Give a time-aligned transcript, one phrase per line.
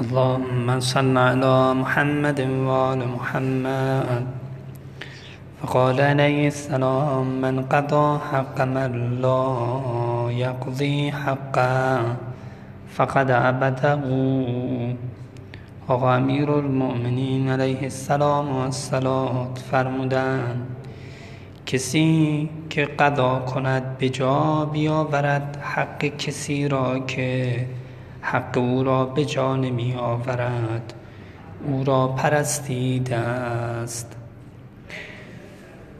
[0.00, 4.26] اللهم صل على محمد وآل محمد.
[5.62, 9.44] فقال عليه السلام من قضى حق من لا
[10.30, 12.16] يقضي حقا
[12.96, 14.02] فقد عبده.
[15.88, 20.66] آقا امیر المؤمنین علیه السلام و السلام فرمودن
[21.66, 27.56] کسی که قضا کند به جا بیاورد حق کسی را که
[28.22, 30.94] حق او را به جا نمی آورد
[31.64, 34.16] او را پرستیده است.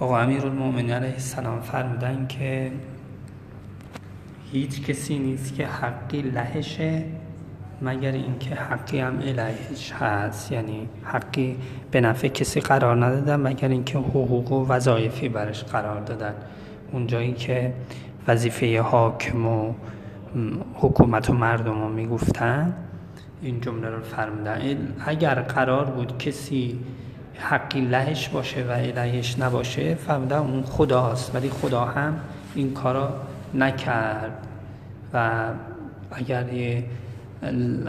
[0.00, 2.70] آقا امیر المؤمنین علیه السلام فرمودن که
[4.52, 7.04] هیچ کسی نیست که حقی لهشه
[7.82, 10.52] مگر اینکه حقی هم الهش هست.
[10.52, 11.56] یعنی حقی
[11.90, 16.34] به نفع کسی قرار ندادن مگر اینکه حقوق و وظایفی برش قرار دادن.
[16.92, 17.72] اونجایی که
[18.28, 19.74] وظیفه حاکم و
[20.74, 22.74] حکومت و مردم رو می‌گفتن.
[23.42, 24.78] این جمله رو فرمودن.
[25.06, 26.78] اگر قرار بود کسی
[27.38, 31.34] حقی لهش باشه و الهش نباشه فرمودن اون خداست.
[31.34, 32.20] ولی خدا هم
[32.54, 33.14] این کارا
[33.54, 34.46] نکرد.
[35.14, 35.48] و
[36.12, 36.84] اگر یه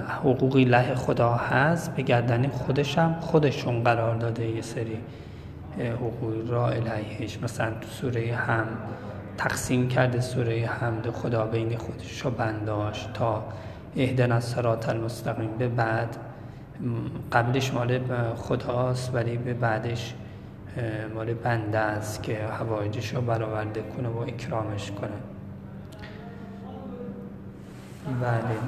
[0.07, 4.97] حقوقی له خدا هست به گردن خودش هم خودشون قرار داده یه سری
[5.79, 7.43] حقوق را الهیش.
[7.43, 8.65] مثلا تو سوره هم
[9.39, 13.43] تقسیم کرده سوره حمد خدا بین خودش رو بنداشت تا
[13.97, 15.49] اهدن از سرات المستقیم.
[15.57, 16.17] به بعد
[17.31, 17.99] قبلش مال
[18.35, 20.13] خداست ولی به بعدش
[21.15, 25.09] مال بنده است که حوایجش رو برآورده کنه و اکرامش کنه.
[28.21, 28.59] بله.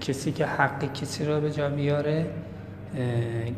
[0.00, 2.26] کسی که حق کسی رو به جا بیاره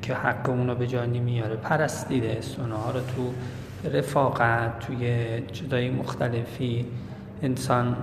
[0.02, 1.56] که حق اونو به جا نمیاره.
[1.56, 2.40] پرستیده
[2.84, 3.32] ها رو تو
[3.84, 6.86] رفاقت توی جدای مختلفی
[7.42, 7.96] انسان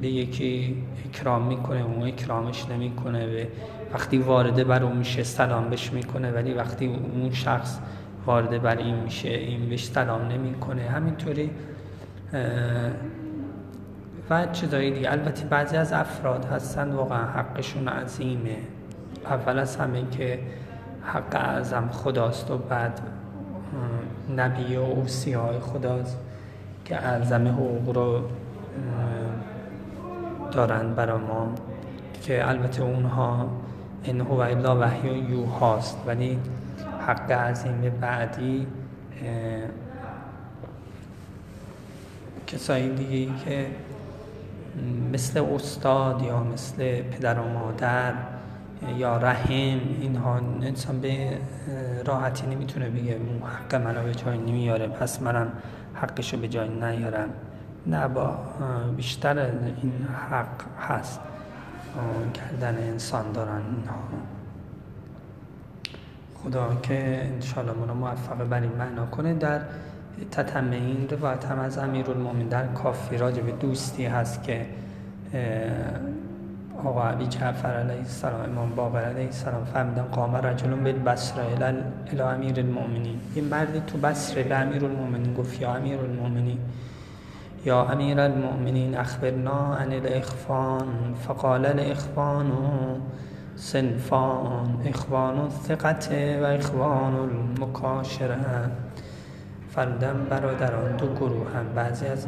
[0.00, 3.46] به یکی اکرام می‌کنه اون اکرامش نمی‌کنه و
[3.94, 7.78] وقتی وارده بر اون میشه سلام بش می‌کنه ولی وقتی اون شخص
[8.26, 10.82] وارده بر این میشه این بهش سلام نمی‌کنه.
[10.82, 11.50] همینطوری
[14.30, 15.12] و چیزایی دیگه.
[15.12, 18.56] البته بعضی از افراد هستن واقعا حقشون عظیمه.
[19.26, 20.38] اول از همه که
[21.04, 23.00] حق اعظم خداست و بعد
[24.36, 26.18] نبی و اوسی های خداست
[26.84, 28.20] که اعظم حقوق رو
[30.52, 31.54] دارن برا ما
[32.22, 33.48] که البته اونها
[34.04, 36.38] این هو الا وحی و یوهاست ولی
[37.06, 38.66] حق عظیم بعدی
[42.46, 43.66] کسایی دیگه که
[45.12, 48.12] مثل استاد یا مثل پدر و مادر
[48.96, 51.38] یا رحم اینها انسان به
[52.04, 55.52] راحتی نمی‌تونه بگه حق منو به جای نمیاره پس منم
[55.94, 57.28] حقشو به جای نیارم.
[57.86, 58.38] نه با
[58.96, 59.38] بیشتر
[59.82, 61.20] این حق هست.
[62.34, 63.98] گردن انسان دارن اینها.
[66.34, 69.34] خدا که انشاءالله منو موفق بر این معنا کنه.
[69.34, 69.60] در
[70.30, 72.06] تتمه این روایت هم از امیر
[72.50, 74.66] در کافی راجع به دوستی هست که
[76.84, 81.44] آقا عبی جعفر علیه السلام امام باقر علیه السلام فهمیدن قام رجل بالبصره
[82.12, 83.20] الى امیر المؤمنین.
[83.34, 86.58] این مردی تو بصره به امیر المؤمنین گفت یا امیر المؤمنین.
[87.64, 92.52] یا امیر المؤمنین اخبرنا عن الاخفان فقال الاخفان
[93.56, 96.10] سنفان اخوان الثقت
[96.42, 98.36] و اخوان المکاشره.
[99.70, 101.66] فرمودن برادران دو گروه هم.
[101.74, 102.26] بعضی از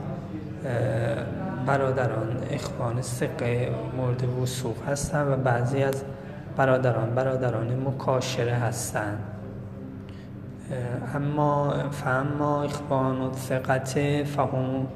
[1.69, 6.03] برادران اخوان سقه مورد وسوق هستند و بعضی از
[6.57, 9.19] برادران برادران مکاشره هستند
[11.15, 14.87] اما فاما اخوان ثقت فهم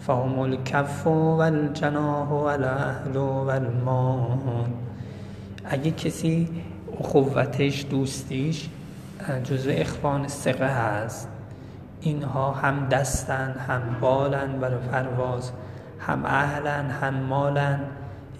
[0.00, 1.10] فهم الکف و
[1.40, 4.72] الجناح و الاهل و المان
[5.64, 6.48] اگه کسی
[7.00, 8.68] اخوتش دوستیش
[9.44, 11.28] جزو اخوان سقه هست
[12.00, 15.52] اینها هم دستن هم بالن برای پرواز.
[16.06, 17.80] هم اهلن هم مالن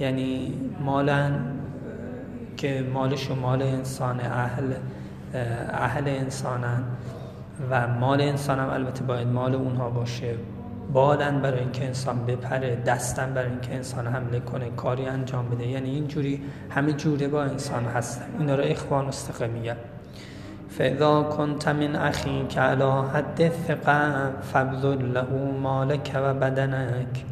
[0.00, 1.32] یعنی مالن
[2.56, 4.72] که مالش و مال انسان اهل
[5.70, 6.82] اهل انسانن
[7.70, 10.34] و مال انسان هم البته باید مال اونها باشه.
[10.92, 15.66] بالن برای اینکه انسان بپره دستن برای اینکه انسان حمله کنه کاری انجام بده.
[15.66, 18.25] یعنی اینجوری همه جوره با انسان هستن.
[18.38, 19.76] اینا رو اخوان استقه میگن.
[20.78, 25.31] فاذا كنت من اخيك على حد الثقه فبذل له
[25.62, 27.31] مالك و بدنك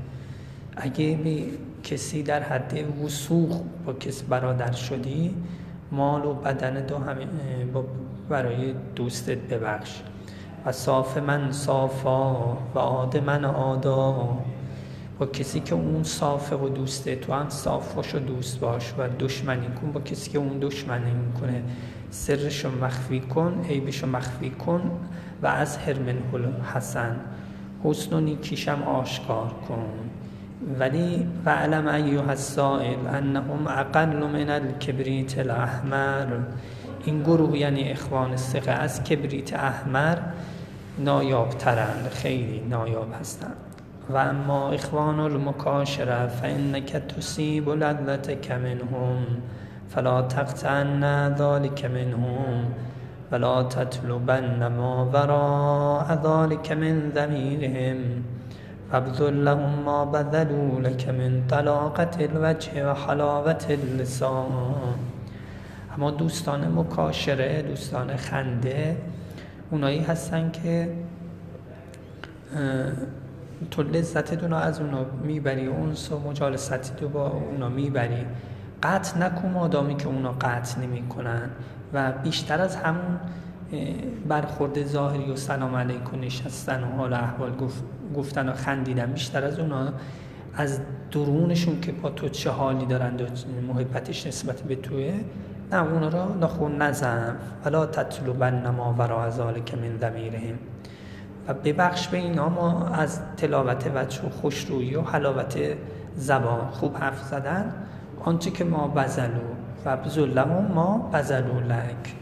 [0.82, 1.43] اگه به
[1.85, 5.35] کسی در حد وسوخ با کسی برادر شدی
[5.93, 7.27] مال و بدن دو همه
[8.29, 10.00] برای دوستت ببخش.
[10.67, 12.32] و صاف من صافا
[12.75, 14.38] و عاد من عادا.
[15.19, 19.09] با کسی که اون صافه و دوسته تو هم صاف باش و دوست باش و
[19.19, 21.62] دشمنی کن با کسی که اون دشمنی می‌کنه.
[22.11, 24.91] سرشو مخفی کن عیبشو مخفی کن
[25.43, 26.19] و از هرمن
[26.75, 27.17] حسن.
[27.85, 30.11] حسن و نیکیشم آشکار کن.
[30.78, 36.26] ولی و علم ایوه السائل انهم اقل من الکبریت الاحمر.
[37.04, 40.16] این گروه یعنی اخوان سقه از کبریت احمر
[40.98, 43.56] نایابترند خیلی نایاب هستند.
[44.10, 49.16] و اما اخوان المکاشره فانک تصیب لذتک منهم
[49.88, 52.64] فلا تقطعن ذلك منهم
[53.32, 58.24] ولا تطلبن ما وراء ذلك من ضمیرهم.
[58.92, 64.75] فابذل لهم ما بذلوا لك من طلاقة الوجه و حلاوت اللسان.
[65.96, 68.96] اما دوستان مکاشره دوستان خنده
[69.70, 70.92] اونایی هستن که
[73.70, 78.26] تو لذت رو از اونا می‌بری اونس و مجالستی تو با اونا می‌بری.
[78.82, 81.50] قطع نکن مادامی که اونا قطع نمی کنن
[81.93, 83.20] و بیشتر از همون
[84.28, 87.50] برخورد ظاهری و سلام علیکم نشستن و حال احوال
[88.16, 89.92] گفتن و خندیدن بیشتر از اونا
[90.54, 90.80] از
[91.10, 93.24] درونشون که با تو چه حالی دارند و
[93.72, 95.20] محبتش نسبت به توه
[95.72, 97.36] نه اونا را نخون نزن.
[97.64, 99.30] ولا تطلبن ما ورا
[99.60, 100.58] که من ضمیرهم.
[101.48, 105.58] و ببخش به اینا ما از تلاوت وجه و خوشرویی و حلاوت
[106.16, 107.72] زبان خوب حرف زدن.
[108.24, 109.40] آنچه که ما بزلو
[109.84, 112.14] و بزلهم ما بزلو لک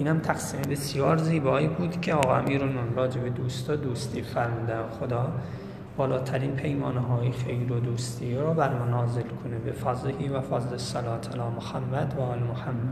[0.00, 5.32] اینم تقسیم بسیار زیبایی بود که آقا امیرون راجع به دوستا دوستی فرموده خدا
[5.96, 10.76] بالاترین پیمانه های خیر و دوستی رو بر ما نازل کنه به فضلی و فضل
[10.76, 12.80] صلات علی محمد و آل محمد.